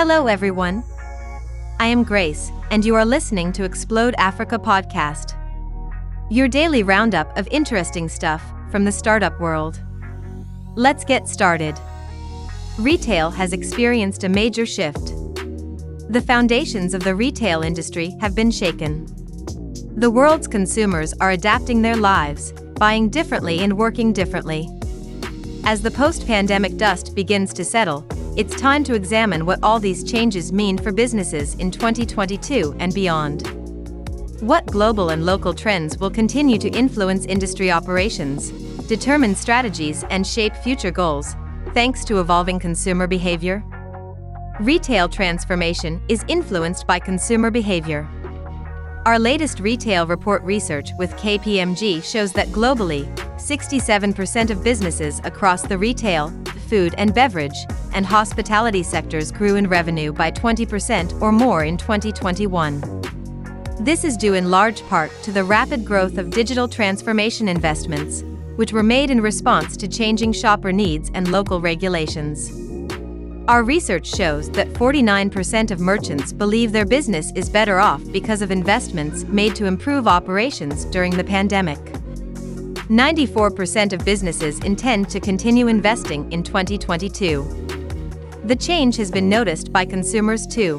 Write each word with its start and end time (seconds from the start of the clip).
Hello, 0.00 0.28
everyone. 0.28 0.84
I 1.80 1.88
am 1.88 2.04
Grace, 2.04 2.52
and 2.70 2.84
you 2.84 2.94
are 2.94 3.04
listening 3.04 3.50
to 3.54 3.64
Explode 3.64 4.14
Africa 4.16 4.56
podcast. 4.56 5.34
Your 6.30 6.46
daily 6.46 6.84
roundup 6.84 7.36
of 7.36 7.48
interesting 7.50 8.08
stuff 8.08 8.40
from 8.70 8.84
the 8.84 8.92
startup 8.92 9.40
world. 9.40 9.80
Let's 10.76 11.04
get 11.04 11.26
started. 11.26 11.76
Retail 12.78 13.32
has 13.32 13.52
experienced 13.52 14.22
a 14.22 14.28
major 14.28 14.64
shift. 14.64 15.06
The 16.08 16.22
foundations 16.24 16.94
of 16.94 17.02
the 17.02 17.16
retail 17.16 17.62
industry 17.62 18.16
have 18.20 18.36
been 18.36 18.52
shaken. 18.52 19.04
The 19.96 20.12
world's 20.12 20.46
consumers 20.46 21.12
are 21.14 21.32
adapting 21.32 21.82
their 21.82 21.96
lives, 21.96 22.52
buying 22.76 23.08
differently, 23.08 23.58
and 23.64 23.76
working 23.76 24.12
differently. 24.12 24.68
As 25.64 25.82
the 25.82 25.90
post 25.90 26.24
pandemic 26.24 26.76
dust 26.76 27.16
begins 27.16 27.52
to 27.54 27.64
settle, 27.64 28.06
it's 28.38 28.54
time 28.54 28.84
to 28.84 28.94
examine 28.94 29.44
what 29.44 29.58
all 29.64 29.80
these 29.80 30.04
changes 30.04 30.52
mean 30.52 30.78
for 30.78 30.92
businesses 30.92 31.56
in 31.56 31.72
2022 31.72 32.72
and 32.78 32.94
beyond. 32.94 33.44
What 34.40 34.64
global 34.66 35.08
and 35.08 35.26
local 35.26 35.52
trends 35.52 35.98
will 35.98 36.08
continue 36.08 36.56
to 36.58 36.68
influence 36.68 37.26
industry 37.26 37.72
operations, 37.72 38.50
determine 38.86 39.34
strategies, 39.34 40.04
and 40.10 40.24
shape 40.24 40.54
future 40.54 40.92
goals, 40.92 41.34
thanks 41.74 42.04
to 42.04 42.20
evolving 42.20 42.60
consumer 42.60 43.08
behavior? 43.08 43.64
Retail 44.60 45.08
transformation 45.08 46.00
is 46.06 46.24
influenced 46.28 46.86
by 46.86 47.00
consumer 47.00 47.50
behavior. 47.50 48.08
Our 49.04 49.18
latest 49.18 49.58
retail 49.58 50.06
report 50.06 50.44
research 50.44 50.90
with 50.96 51.10
KPMG 51.14 52.04
shows 52.04 52.32
that 52.34 52.46
globally, 52.48 53.12
67% 53.34 54.50
of 54.50 54.62
businesses 54.62 55.20
across 55.24 55.62
the 55.62 55.76
retail, 55.76 56.32
food 56.68 56.94
and 56.98 57.12
beverage, 57.12 57.56
and 57.92 58.06
hospitality 58.06 58.82
sectors 58.82 59.30
grew 59.32 59.56
in 59.56 59.68
revenue 59.68 60.12
by 60.12 60.30
20% 60.30 61.20
or 61.20 61.32
more 61.32 61.64
in 61.64 61.76
2021. 61.76 62.80
This 63.80 64.04
is 64.04 64.16
due 64.16 64.34
in 64.34 64.50
large 64.50 64.82
part 64.88 65.10
to 65.22 65.32
the 65.32 65.44
rapid 65.44 65.84
growth 65.84 66.18
of 66.18 66.30
digital 66.30 66.66
transformation 66.66 67.48
investments, 67.48 68.24
which 68.56 68.72
were 68.72 68.82
made 68.82 69.10
in 69.10 69.20
response 69.20 69.76
to 69.76 69.86
changing 69.86 70.32
shopper 70.32 70.72
needs 70.72 71.10
and 71.14 71.30
local 71.30 71.60
regulations. 71.60 72.50
Our 73.48 73.62
research 73.62 74.06
shows 74.06 74.50
that 74.50 74.68
49% 74.74 75.70
of 75.70 75.80
merchants 75.80 76.32
believe 76.32 76.70
their 76.70 76.84
business 76.84 77.32
is 77.34 77.48
better 77.48 77.78
off 77.78 78.02
because 78.12 78.42
of 78.42 78.50
investments 78.50 79.24
made 79.24 79.54
to 79.56 79.64
improve 79.64 80.06
operations 80.06 80.84
during 80.84 81.16
the 81.16 81.24
pandemic. 81.24 81.78
94% 82.88 83.92
of 83.92 84.04
businesses 84.04 84.58
intend 84.64 85.08
to 85.10 85.20
continue 85.20 85.68
investing 85.68 86.30
in 86.32 86.42
2022. 86.42 87.67
The 88.48 88.56
change 88.56 88.96
has 88.96 89.10
been 89.10 89.28
noticed 89.28 89.74
by 89.74 89.84
consumers 89.84 90.46
too. 90.46 90.78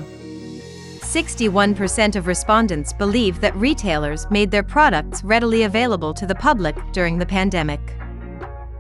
61% 1.02 2.16
of 2.16 2.26
respondents 2.26 2.92
believe 2.94 3.40
that 3.42 3.56
retailers 3.56 4.26
made 4.32 4.50
their 4.50 4.64
products 4.64 5.24
readily 5.24 5.62
available 5.62 6.12
to 6.16 6.26
the 6.26 6.34
public 6.34 6.76
during 6.94 7.20
the 7.20 7.28
pandemic. 7.28 7.80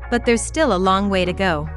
But 0.10 0.26
there's 0.26 0.42
still 0.42 0.74
a 0.74 0.86
long 0.90 1.08
way 1.08 1.24
to 1.24 1.34
go. 1.34 1.70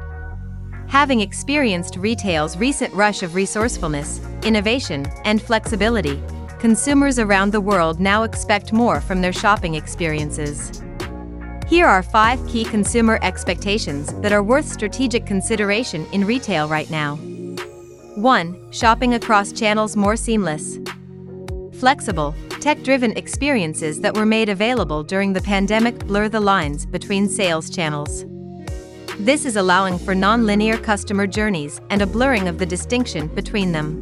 Having 0.87 1.21
experienced 1.21 1.97
retail's 1.97 2.57
recent 2.57 2.91
rush 2.95 3.21
of 3.21 3.35
resourcefulness, 3.35 4.19
innovation, 4.41 5.05
and 5.23 5.39
flexibility, 5.39 6.19
consumers 6.57 7.19
around 7.19 7.51
the 7.51 7.61
world 7.61 7.99
now 7.99 8.23
expect 8.23 8.73
more 8.73 8.99
from 8.99 9.21
their 9.21 9.33
shopping 9.33 9.75
experiences. 9.75 10.81
Here 11.67 11.87
are 11.87 12.03
five 12.03 12.45
key 12.47 12.65
consumer 12.65 13.17
expectations 13.21 14.13
that 14.21 14.33
are 14.33 14.43
worth 14.43 14.67
strategic 14.67 15.25
consideration 15.25 16.05
in 16.11 16.25
retail 16.25 16.67
right 16.67 16.89
now. 16.91 17.15
1. 18.15 18.71
Shopping 18.71 19.13
across 19.13 19.51
channels 19.53 19.95
more 19.95 20.15
seamless. 20.15 20.77
Flexible, 21.79 22.35
tech 22.59 22.83
driven 22.83 23.11
experiences 23.17 24.01
that 24.01 24.15
were 24.15 24.25
made 24.25 24.49
available 24.49 25.03
during 25.03 25.33
the 25.33 25.41
pandemic 25.41 25.97
blur 26.05 26.29
the 26.29 26.39
lines 26.39 26.85
between 26.85 27.29
sales 27.29 27.69
channels. 27.69 28.25
This 29.19 29.45
is 29.45 29.55
allowing 29.55 29.97
for 29.97 30.13
non-linear 30.13 30.77
customer 30.77 31.25
journeys 31.25 31.79
and 31.89 32.01
a 32.01 32.07
blurring 32.07 32.47
of 32.47 32.57
the 32.57 32.65
distinction 32.65 33.27
between 33.27 33.71
them. 33.71 33.99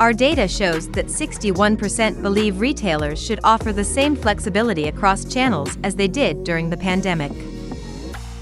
Our 0.00 0.14
data 0.14 0.48
shows 0.48 0.88
that 0.92 1.08
61% 1.08 2.22
believe 2.22 2.58
retailers 2.58 3.22
should 3.22 3.38
offer 3.44 3.70
the 3.70 3.84
same 3.84 4.16
flexibility 4.16 4.88
across 4.88 5.26
channels 5.26 5.76
as 5.84 5.94
they 5.94 6.08
did 6.08 6.42
during 6.42 6.70
the 6.70 6.76
pandemic. 6.78 7.30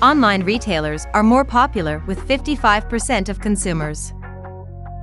Online 0.00 0.44
retailers 0.44 1.04
are 1.14 1.24
more 1.24 1.44
popular 1.44 2.00
with 2.06 2.20
55% 2.28 3.28
of 3.28 3.40
consumers. 3.40 4.12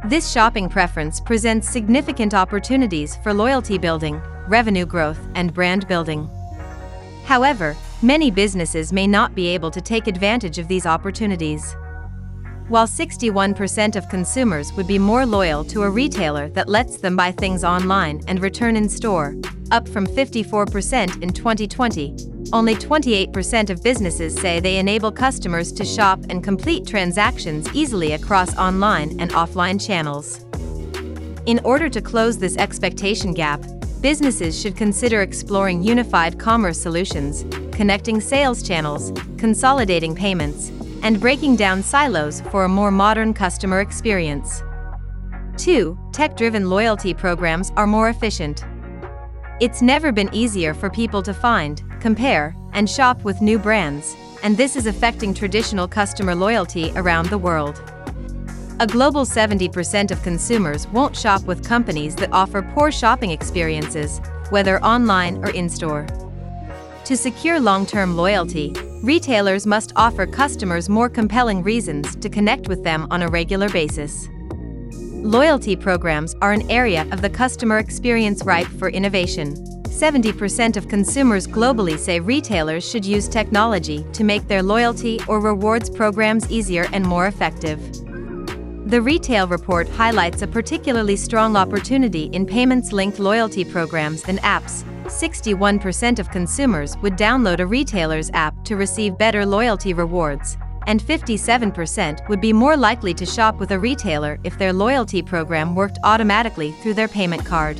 This 0.07 0.31
shopping 0.31 0.69
preference 0.69 1.19
presents 1.19 1.69
significant 1.69 2.33
opportunities 2.33 3.17
for 3.17 3.33
loyalty 3.33 3.77
building, 3.77 4.21
revenue 4.47 4.85
growth, 4.85 5.19
and 5.35 5.53
brand 5.53 5.85
building. 5.89 6.29
However, 7.25 7.75
many 8.01 8.31
businesses 8.31 8.93
may 8.93 9.07
not 9.07 9.35
be 9.35 9.47
able 9.47 9.71
to 9.71 9.81
take 9.81 10.07
advantage 10.07 10.57
of 10.57 10.69
these 10.69 10.85
opportunities. 10.85 11.75
While 12.67 12.87
61% 12.87 13.95
of 13.95 14.09
consumers 14.09 14.73
would 14.73 14.87
be 14.87 14.97
more 14.97 15.23
loyal 15.23 15.63
to 15.65 15.83
a 15.83 15.89
retailer 15.89 16.49
that 16.49 16.67
lets 16.67 16.97
them 16.97 17.15
buy 17.15 17.31
things 17.31 17.63
online 17.63 18.23
and 18.27 18.41
return 18.41 18.75
in 18.75 18.89
store, 18.89 19.35
up 19.69 19.87
from 19.87 20.07
54% 20.07 21.21
in 21.21 21.31
2020, 21.31 22.15
only 22.53 22.73
28% 22.73 23.69
of 23.69 23.83
businesses 23.83 24.33
say 24.33 24.59
they 24.59 24.77
enable 24.77 25.11
customers 25.11 25.71
to 25.73 25.85
shop 25.85 26.19
and 26.31 26.43
complete 26.43 26.87
transactions 26.87 27.69
easily 27.71 28.13
across 28.13 28.57
online 28.57 29.19
and 29.19 29.29
offline 29.33 29.79
channels. 29.79 30.43
In 31.45 31.59
order 31.63 31.87
to 31.87 32.01
close 32.01 32.39
this 32.39 32.57
expectation 32.57 33.35
gap, 33.35 33.63
businesses 34.01 34.59
should 34.59 34.75
consider 34.75 35.21
exploring 35.21 35.83
unified 35.83 36.39
commerce 36.39 36.81
solutions, 36.81 37.45
connecting 37.71 38.19
sales 38.19 38.63
channels, 38.63 39.11
consolidating 39.37 40.15
payments, 40.15 40.71
and 41.05 41.21
breaking 41.21 41.55
down 41.55 41.83
silos 41.83 42.41
for 42.49 42.63
a 42.63 42.67
more 42.67 42.89
modern 42.89 43.31
customer 43.31 43.79
experience. 43.79 44.63
2. 45.57 45.95
Tech 46.11 46.35
driven 46.35 46.67
loyalty 46.67 47.13
programs 47.13 47.71
are 47.75 47.85
more 47.85 48.09
efficient. 48.09 48.65
It's 49.61 49.83
never 49.83 50.11
been 50.11 50.33
easier 50.33 50.73
for 50.73 50.89
people 50.89 51.21
to 51.21 51.31
find, 51.31 51.83
compare, 52.01 52.55
and 52.73 52.89
shop 52.89 53.23
with 53.23 53.39
new 53.39 53.59
brands, 53.59 54.15
and 54.41 54.57
this 54.57 54.75
is 54.75 54.87
affecting 54.87 55.31
traditional 55.31 55.87
customer 55.87 56.33
loyalty 56.33 56.91
around 56.95 57.29
the 57.29 57.37
world. 57.37 57.79
A 58.79 58.87
global 58.87 59.25
70% 59.25 60.09
of 60.09 60.23
consumers 60.23 60.87
won't 60.87 61.15
shop 61.15 61.43
with 61.43 61.63
companies 61.63 62.15
that 62.15 62.33
offer 62.33 62.63
poor 62.73 62.91
shopping 62.91 63.29
experiences, 63.29 64.21
whether 64.49 64.83
online 64.83 65.37
or 65.45 65.51
in 65.51 65.69
store. 65.69 66.07
To 67.03 67.15
secure 67.15 67.59
long 67.59 67.85
term 67.85 68.17
loyalty, 68.17 68.73
retailers 69.03 69.65
must 69.65 69.93
offer 69.95 70.25
customers 70.25 70.89
more 70.89 71.09
compelling 71.09 71.63
reasons 71.63 72.15
to 72.17 72.29
connect 72.29 72.67
with 72.67 72.83
them 72.83 73.07
on 73.11 73.21
a 73.21 73.27
regular 73.27 73.69
basis. 73.69 74.29
Loyalty 74.91 75.75
programs 75.75 76.35
are 76.41 76.53
an 76.53 76.69
area 76.69 77.07
of 77.11 77.21
the 77.21 77.29
customer 77.29 77.79
experience 77.79 78.43
ripe 78.43 78.67
for 78.67 78.89
innovation. 78.89 79.55
70% 79.85 80.77
of 80.77 80.87
consumers 80.87 81.47
globally 81.47 81.97
say 81.97 82.19
retailers 82.19 82.87
should 82.87 83.05
use 83.05 83.27
technology 83.27 84.05
to 84.13 84.23
make 84.23 84.47
their 84.47 84.61
loyalty 84.61 85.19
or 85.27 85.39
rewards 85.39 85.89
programs 85.89 86.51
easier 86.51 86.87
and 86.91 87.05
more 87.05 87.27
effective. 87.27 87.79
The 88.89 89.01
retail 89.01 89.47
report 89.47 89.89
highlights 89.89 90.43
a 90.43 90.47
particularly 90.47 91.15
strong 91.15 91.55
opportunity 91.55 92.25
in 92.33 92.45
payments 92.45 92.91
linked 92.91 93.17
loyalty 93.17 93.65
programs 93.65 94.23
and 94.25 94.37
apps. 94.39 94.83
61% 95.07 96.19
of 96.19 96.29
consumers 96.31 96.97
would 96.97 97.13
download 97.13 97.59
a 97.59 97.65
retailer's 97.65 98.31
app 98.33 98.63
to 98.65 98.75
receive 98.75 99.17
better 99.17 99.45
loyalty 99.45 99.93
rewards, 99.93 100.57
and 100.87 101.01
57% 101.01 102.27
would 102.27 102.41
be 102.41 102.53
more 102.53 102.77
likely 102.77 103.13
to 103.13 103.25
shop 103.25 103.59
with 103.59 103.71
a 103.71 103.79
retailer 103.79 104.39
if 104.43 104.57
their 104.57 104.73
loyalty 104.73 105.21
program 105.21 105.75
worked 105.75 105.99
automatically 106.03 106.71
through 106.71 106.93
their 106.93 107.07
payment 107.07 107.45
card. 107.45 107.79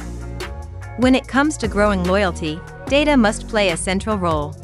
When 0.98 1.16
it 1.16 1.28
comes 1.28 1.58
to 1.58 1.68
growing 1.68 2.04
loyalty, 2.04 2.60
data 2.88 3.18
must 3.18 3.48
play 3.48 3.70
a 3.70 3.78
central 3.78 4.18
role. 4.18 4.56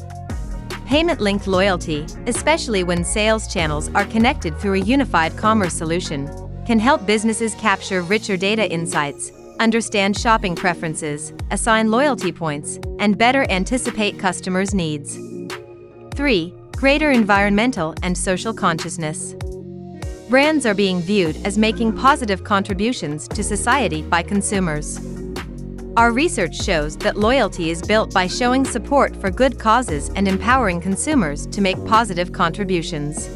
Payment 0.86 1.20
linked 1.20 1.46
loyalty, 1.46 2.06
especially 2.26 2.84
when 2.84 3.04
sales 3.04 3.52
channels 3.52 3.90
are 3.94 4.04
connected 4.04 4.56
through 4.58 4.74
a 4.74 4.84
unified 4.84 5.36
commerce 5.36 5.74
solution, 5.74 6.30
can 6.66 6.78
help 6.78 7.06
businesses 7.06 7.54
capture 7.56 8.02
richer 8.02 8.36
data 8.36 8.70
insights, 8.70 9.32
understand 9.62 10.18
shopping 10.18 10.56
preferences, 10.56 11.32
assign 11.52 11.88
loyalty 11.90 12.32
points, 12.32 12.80
and 12.98 13.16
better 13.16 13.46
anticipate 13.48 14.18
customers' 14.18 14.74
needs. 14.74 15.16
3. 16.16 16.52
Greater 16.76 17.12
environmental 17.12 17.94
and 18.02 18.18
social 18.18 18.52
consciousness. 18.52 19.36
Brands 20.28 20.66
are 20.66 20.74
being 20.74 21.00
viewed 21.00 21.36
as 21.46 21.56
making 21.58 21.96
positive 21.96 22.42
contributions 22.42 23.28
to 23.28 23.44
society 23.44 24.02
by 24.02 24.20
consumers. 24.20 24.98
Our 25.96 26.10
research 26.10 26.56
shows 26.56 26.96
that 26.96 27.16
loyalty 27.16 27.70
is 27.70 27.82
built 27.82 28.12
by 28.12 28.26
showing 28.26 28.64
support 28.64 29.14
for 29.14 29.30
good 29.30 29.60
causes 29.60 30.10
and 30.16 30.26
empowering 30.26 30.80
consumers 30.80 31.46
to 31.48 31.60
make 31.60 31.82
positive 31.84 32.32
contributions. 32.32 33.28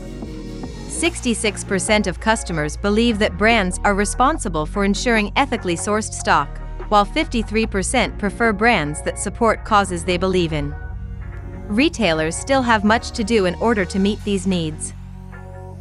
66% 0.97 2.07
of 2.07 2.21
customers 2.21 2.75
believe 2.75 3.19
that 3.19 3.37
brands 3.37 3.79
are 3.85 3.95
responsible 3.95 4.65
for 4.65 4.83
ensuring 4.83 5.31
ethically 5.37 5.77
sourced 5.77 6.11
stock, 6.11 6.49
while 6.89 7.05
53% 7.05 8.19
prefer 8.19 8.51
brands 8.55 9.03
that 9.03 9.19
support 9.19 9.63
causes 9.63 10.05
they 10.05 10.17
believe 10.17 10.55
in. 10.55 10.75
Retailers 11.69 12.35
still 12.35 12.63
have 12.63 12.83
much 12.83 13.11
to 13.11 13.23
do 13.23 13.45
in 13.45 13.55
order 13.57 13.85
to 13.85 13.99
meet 13.99 14.25
these 14.25 14.47
needs. 14.47 14.95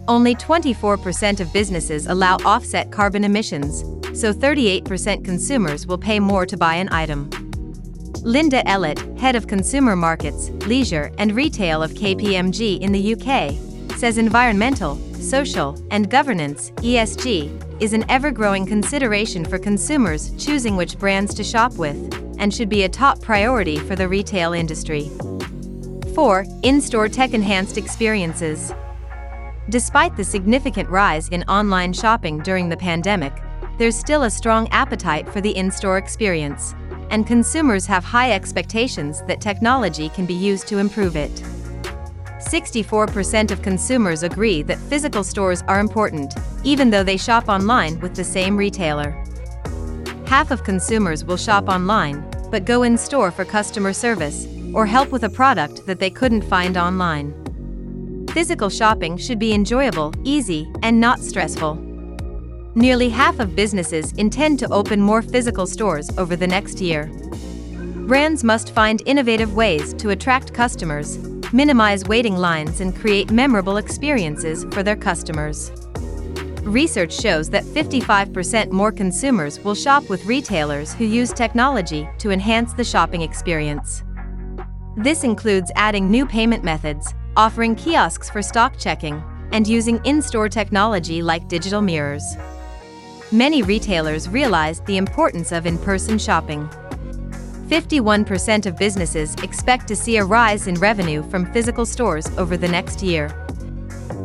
Only 0.10 0.36
24% 0.36 1.40
of 1.40 1.54
businesses 1.54 2.08
allow 2.08 2.36
offset 2.44 2.92
carbon 2.92 3.24
emissions, 3.24 3.86
so 4.20 4.34
38% 4.34 5.24
consumers 5.24 5.88
will 5.88 5.98
pay 5.98 6.20
more 6.20 6.46
to 6.46 6.58
buy 6.58 6.76
an 6.76 6.90
item. 6.92 7.30
Linda 8.22 8.62
Ellett, 8.64 9.18
head 9.18 9.38
of 9.38 9.48
consumer 9.48 9.96
markets, 9.96 10.50
leisure, 10.68 11.10
and 11.18 11.32
retail 11.32 11.82
of 11.82 11.94
KPMG 11.94 12.82
in 12.82 12.92
the 12.92 13.14
UK, 13.14 13.75
says 13.98 14.18
environmental, 14.18 14.96
social, 15.16 15.78
and 15.92 16.10
governance 16.10 16.72
(ESG) 16.78 17.82
is 17.82 17.94
an 17.94 18.06
ever-growing 18.10 18.66
consideration 18.66 19.44
for 19.46 19.58
consumers 19.58 20.32
choosing 20.38 20.76
which 20.76 20.98
brands 21.00 21.34
to 21.34 21.44
shop 21.44 21.74
with 21.78 21.98
and 22.38 22.54
should 22.54 22.70
be 22.70 22.84
a 22.84 22.90
top 22.90 23.22
priority 23.22 23.78
for 23.78 23.96
the 23.96 24.08
retail 24.08 24.54
industry. 24.54 25.10
4. 26.14 26.46
In-store 26.64 27.10
tech-enhanced 27.10 27.78
experiences. 27.78 28.74
Despite 29.70 30.16
the 30.16 30.24
significant 30.24 30.90
rise 30.90 31.30
in 31.30 31.44
online 31.44 31.92
shopping 31.92 32.40
during 32.40 32.70
the 32.70 32.78
pandemic, 32.78 33.34
there's 33.78 33.98
still 33.98 34.24
a 34.24 34.30
strong 34.30 34.68
appetite 34.70 35.28
for 35.28 35.42
the 35.42 35.56
in-store 35.58 35.98
experience, 35.98 36.76
and 37.10 37.28
consumers 37.28 37.86
have 37.86 38.04
high 38.04 38.32
expectations 38.32 39.22
that 39.24 39.42
technology 39.42 40.10
can 40.10 40.26
be 40.26 40.34
used 40.34 40.68
to 40.68 40.78
improve 40.78 41.16
it. 41.16 41.44
64% 42.46 43.52
of 43.52 43.62
consumers 43.62 44.24
agree 44.24 44.62
that 44.62 44.78
physical 44.78 45.24
stores 45.24 45.64
are 45.68 45.80
important, 45.80 46.34
even 46.64 46.90
though 46.90 47.04
they 47.04 47.18
shop 47.18 47.50
online 47.50 48.00
with 48.00 48.16
the 48.16 48.24
same 48.24 48.56
retailer. 48.56 49.12
Half 50.28 50.52
of 50.52 50.64
consumers 50.64 51.26
will 51.26 51.38
shop 51.38 51.68
online, 51.68 52.24
but 52.52 52.66
go 52.66 52.84
in 52.84 52.98
store 52.98 53.32
for 53.32 53.46
customer 53.46 53.94
service 53.94 54.48
or 54.74 54.86
help 54.86 55.12
with 55.12 55.24
a 55.24 55.30
product 55.30 55.86
that 55.86 56.00
they 56.00 56.10
couldn't 56.10 56.44
find 56.44 56.78
online. 56.78 57.34
Physical 58.32 58.70
shopping 58.70 59.18
should 59.18 59.40
be 59.40 59.54
enjoyable, 59.54 60.14
easy, 60.24 60.72
and 60.84 61.00
not 61.00 61.20
stressful. 61.20 61.76
Nearly 62.76 63.10
half 63.10 63.40
of 63.40 63.56
businesses 63.56 64.12
intend 64.14 64.60
to 64.60 64.72
open 64.72 65.00
more 65.00 65.22
physical 65.22 65.66
stores 65.66 66.10
over 66.18 66.36
the 66.36 66.48
next 66.48 66.82
year. 66.82 67.10
Brands 68.08 68.44
must 68.44 68.72
find 68.72 69.02
innovative 69.06 69.56
ways 69.56 69.94
to 69.96 70.10
attract 70.10 70.54
customers, 70.54 71.18
minimize 71.56 72.04
waiting 72.04 72.36
lines, 72.36 72.82
and 72.82 72.94
create 72.94 73.32
memorable 73.32 73.78
experiences 73.78 74.66
for 74.72 74.84
their 74.84 74.98
customers. 74.98 75.72
Research 76.64 77.14
shows 77.14 77.50
that 77.52 77.64
55% 77.64 78.72
more 78.72 78.92
consumers 78.92 79.60
will 79.62 79.76
shop 79.76 80.10
with 80.10 80.26
retailers 80.26 80.94
who 80.94 81.06
use 81.06 81.32
technology 81.32 82.10
to 82.18 82.32
enhance 82.32 82.74
the 82.74 82.84
shopping 82.84 83.22
experience. 83.22 84.04
This 84.98 85.24
includes 85.24 85.72
adding 85.76 86.12
new 86.12 86.26
payment 86.26 86.64
methods, 86.64 87.14
offering 87.38 87.76
kiosks 87.76 88.30
for 88.30 88.42
stock 88.42 88.78
checking, 88.78 89.24
and 89.52 89.66
using 89.66 90.04
in-store 90.04 90.50
technology 90.50 91.22
like 91.22 91.48
digital 91.48 91.82
mirrors. 91.82 92.36
Many 93.32 93.64
retailers 93.64 94.28
realized 94.28 94.86
the 94.86 94.98
importance 94.98 95.52
of 95.52 95.66
in-person 95.66 96.18
shopping. 96.18 96.70
51% 97.68 98.68
of 98.68 98.78
businesses 98.78 99.34
expect 99.42 99.88
to 99.88 99.96
see 99.96 100.18
a 100.18 100.24
rise 100.24 100.68
in 100.68 100.76
revenue 100.76 101.28
from 101.32 101.52
physical 101.52 101.84
stores 101.84 102.28
over 102.38 102.58
the 102.58 102.68
next 102.68 103.02
year. 103.02 103.30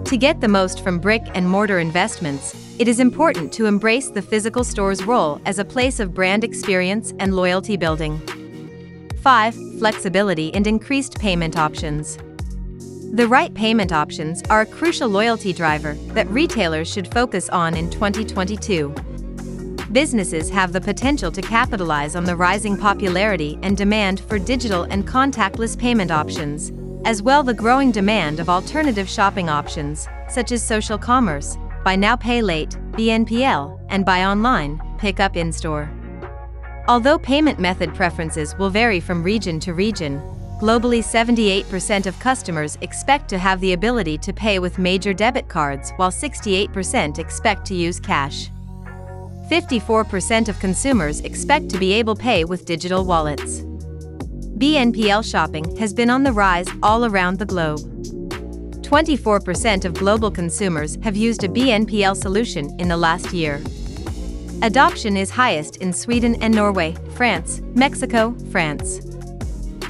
To 0.05 0.17
get 0.19 0.43
the 0.43 0.49
most 0.49 0.85
from 0.85 0.99
brick 0.99 1.23
and 1.35 1.49
mortar 1.49 1.79
investments, 1.79 2.55
it 2.79 2.87
is 2.87 3.01
important 3.01 3.51
to 3.55 3.65
embrace 3.65 4.11
the 4.11 4.21
physical 4.21 4.63
store's 4.63 5.05
role 5.05 5.41
as 5.47 5.59
a 5.59 5.65
place 5.65 6.01
of 6.01 6.13
brand 6.13 6.45
experience 6.45 7.15
and 7.19 7.35
loyalty 7.35 7.79
building. 7.79 8.21
5. 9.23 9.55
Flexibility 9.79 10.53
and 10.53 10.67
increased 10.67 11.19
payment 11.19 11.57
options. 11.57 12.19
The 13.15 13.27
right 13.27 13.55
payment 13.55 13.91
options 13.91 14.43
are 14.51 14.61
a 14.61 14.67
crucial 14.67 15.09
loyalty 15.09 15.55
driver 15.55 15.95
that 16.15 16.29
retailers 16.29 16.93
should 16.93 17.11
focus 17.11 17.49
on 17.49 17.75
in 17.75 17.89
2022. 17.89 18.95
Businesses 19.93 20.49
have 20.51 20.73
the 20.73 20.81
potential 20.81 21.33
to 21.33 21.43
capitalize 21.43 22.15
on 22.15 22.23
the 22.23 22.37
rising 22.37 22.77
popularity 22.77 23.59
and 23.63 23.77
demand 23.77 24.21
for 24.21 24.39
digital 24.39 24.85
and 24.85 25.05
contactless 25.05 25.77
payment 25.77 26.13
options, 26.13 26.71
as 27.05 27.23
well 27.23 27.43
the 27.43 27.53
growing 27.53 27.91
demand 27.91 28.39
of 28.39 28.49
alternative 28.49 29.09
shopping 29.09 29.49
options, 29.49 30.07
such 30.29 30.53
as 30.53 30.63
social 30.65 30.97
commerce, 30.97 31.59
buy 31.85 31.97
now 31.97 32.15
pay 32.15 32.41
late, 32.41 32.79
BNPL, 32.93 33.81
and 33.89 34.07
buy 34.07 34.27
online, 34.27 34.81
pick 34.97 35.19
up 35.19 35.37
in 35.37 35.53
store. 35.53 35.91
Although 36.87 37.19
payment 37.19 37.59
method 37.59 37.93
preferences 37.93 38.57
will 38.59 38.71
vary 38.71 39.01
from 39.01 39.25
region 39.25 39.59
to 39.59 39.75
region, 39.75 40.21
globally 40.61 41.03
78% 41.03 42.07
of 42.07 42.17
customers 42.21 42.79
expect 42.81 43.29
to 43.29 43.39
have 43.39 43.61
the 43.61 43.73
ability 43.73 44.19
to 44.19 44.33
pay 44.33 44.61
with 44.61 44.79
major 44.79 45.13
debit 45.13 45.49
cards 45.49 45.91
while 45.97 46.13
68% 46.13 47.19
expect 47.19 47.67
to 47.67 47.75
use 47.75 47.99
cash. 47.99 48.51
54% 49.51 50.49
of 50.49 50.61
consumers 50.61 51.21
expect 51.23 51.71
to 51.71 51.79
be 51.79 51.93
able 51.93 52.15
to 52.15 52.23
pay 52.23 52.45
with 52.45 52.67
digital 52.67 53.05
wallets. 53.05 53.63
BNPL 54.61 55.29
shopping 55.29 55.77
has 55.77 55.93
been 55.93 56.09
on 56.09 56.23
the 56.23 56.33
rise 56.33 56.69
all 56.85 57.05
around 57.05 57.41
the 57.41 57.47
globe. 57.47 57.81
24% 58.85 59.85
of 59.85 59.95
global 59.95 60.31
consumers 60.31 60.99
have 61.03 61.17
used 61.17 61.43
a 61.43 61.49
BNPL 61.49 62.17
solution 62.17 62.71
in 62.79 62.87
the 62.87 62.97
last 62.97 63.33
year. 63.33 63.61
Adoption 64.63 65.17
is 65.17 65.31
highest 65.31 65.79
in 65.79 65.93
Sweden 65.93 66.37
and 66.37 66.55
Norway, 66.55 66.95
France, 67.17 67.61
Mexico, 67.75 68.37
France. 68.53 69.01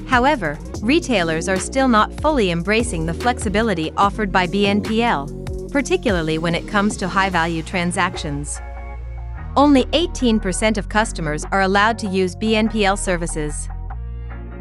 However, 0.06 0.58
retailers 0.80 1.50
are 1.50 1.58
still 1.58 1.88
not 1.88 2.18
fully 2.22 2.50
embracing 2.50 3.04
the 3.04 3.12
flexibility 3.12 3.92
offered 3.98 4.32
by 4.32 4.46
BNPL, 4.46 5.70
particularly 5.70 6.38
when 6.38 6.54
it 6.54 6.66
comes 6.66 6.96
to 6.96 7.08
high 7.08 7.28
value 7.28 7.62
transactions. 7.62 8.58
Only 9.56 9.84
18% 9.86 10.78
of 10.78 10.88
customers 10.88 11.44
are 11.50 11.62
allowed 11.62 11.98
to 12.00 12.06
use 12.06 12.36
BNPL 12.36 12.96
services. 12.96 13.68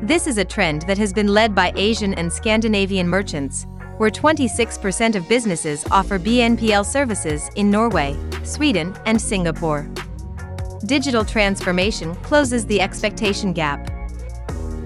This 0.02 0.26
is 0.26 0.38
a 0.40 0.46
trend 0.46 0.82
that 0.84 0.98
has 0.98 1.14
been 1.14 1.28
led 1.28 1.54
by 1.54 1.72
Asian 1.76 2.16
and 2.16 2.32
Scandinavian 2.32 3.08
merchants, 3.08 3.68
where 3.98 4.10
26% 4.10 5.16
of 5.16 5.30
businesses 5.30 5.86
offer 5.92 6.18
BNPL 6.18 6.86
services 6.86 7.50
in 7.56 7.70
Norway, 7.70 8.18
Sweden, 8.44 8.96
and 9.06 9.22
Singapore. 9.22 9.88
Digital 10.86 11.24
transformation 11.24 12.16
closes 12.16 12.66
the 12.66 12.82
expectation 12.82 13.54
gap. 13.54 13.92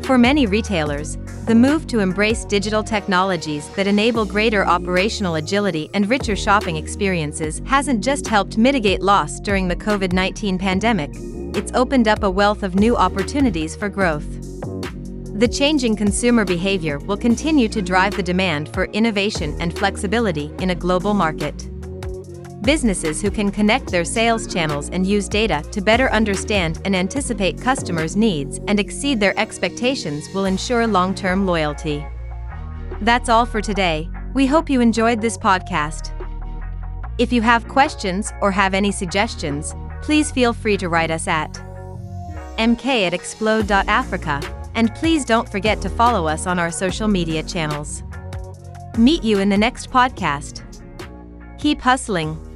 For 0.04 0.18
many 0.18 0.48
retailers, 0.48 1.18
the 1.46 1.54
move 1.54 1.88
to 1.88 2.00
embrace 2.00 2.46
digital 2.46 2.82
technologies 2.82 3.68
that 3.76 3.86
enable 3.86 4.24
greater 4.24 4.66
operational 4.66 5.36
agility 5.36 5.90
and 5.94 6.10
richer 6.10 6.38
shopping 6.38 6.78
experiences 6.78 7.62
hasn't 7.66 8.02
just 8.02 8.26
helped 8.26 8.58
mitigate 8.58 9.02
loss 9.02 9.42
during 9.42 9.68
the 9.68 9.76
COVID 9.76 10.14
19 10.14 10.58
pandemic, 10.58 11.12
it's 11.54 11.74
opened 11.74 12.08
up 12.08 12.24
a 12.24 12.32
wealth 12.32 12.64
of 12.64 12.76
new 12.76 12.96
opportunities 12.96 13.76
for 13.76 13.90
growth. 13.90 14.26
The 15.38 15.48
changing 15.48 15.98
consumer 15.98 16.46
behavior 16.46 17.00
will 17.00 17.18
continue 17.18 17.68
to 17.68 17.82
drive 17.82 18.16
the 18.16 18.24
demand 18.24 18.74
for 18.74 18.86
innovation 18.86 19.58
and 19.60 19.78
flexibility 19.78 20.50
in 20.60 20.70
a 20.70 20.76
global 20.76 21.14
market. 21.14 21.73
Businesses 22.63 23.22
who 23.22 23.29
can 23.29 23.51
connect 23.51 23.91
their 23.91 24.05
sales 24.05 24.48
channels 24.48 24.89
and 24.91 25.05
use 25.05 25.27
data 25.27 25.62
to 25.72 25.82
better 25.82 26.10
understand 26.12 26.82
and 26.86 26.96
anticipate 26.96 27.60
customers' 27.60 28.15
needs 28.15 28.62
and 28.70 28.79
exceed 28.79 29.20
their 29.20 29.38
expectations 29.38 30.29
will 30.34 30.46
ensure 30.46 30.88
long 30.88 31.13
term 31.13 31.46
loyalty. 31.46 32.05
That's 33.01 33.27
all 33.27 33.46
for 33.46 33.60
today. 33.60 34.10
We 34.34 34.46
hope 34.46 34.70
you 34.70 34.79
enjoyed 34.79 35.20
this 35.20 35.38
podcast. 35.38 36.12
If 37.17 37.34
you 37.34 37.41
have 37.41 37.67
questions 37.67 38.32
or 38.39 38.50
have 38.51 38.74
any 38.74 38.93
suggestions, 38.93 39.75
please 40.01 40.32
feel 40.32 40.53
free 40.53 40.77
to 40.77 40.88
write 40.88 41.12
us 41.12 41.27
at 41.27 41.62
mk 42.58 42.86
at 42.86 43.13
explode.africa, 43.13 44.39
and 44.75 44.96
please 44.96 45.25
don't 45.25 45.50
forget 45.50 45.82
to 45.82 45.89
follow 45.89 46.27
us 46.27 46.48
on 46.48 46.60
our 46.60 46.72
social 46.72 47.10
media 47.10 47.43
channels. 47.43 48.03
Meet 48.98 49.22
you 49.22 49.39
in 49.39 49.50
the 49.50 49.58
next 49.58 49.91
podcast. 49.91 50.62
Keep 51.60 51.82
hustling. 51.82 52.52